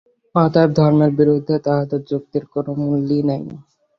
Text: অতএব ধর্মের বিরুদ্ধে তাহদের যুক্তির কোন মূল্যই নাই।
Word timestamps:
অতএব 0.35 0.69
ধর্মের 0.77 1.11
বিরুদ্ধে 1.19 1.55
তাহদের 1.65 2.01
যুক্তির 2.09 2.43
কোন 2.53 2.65
মূল্যই 2.79 3.21
নাই। 3.29 3.41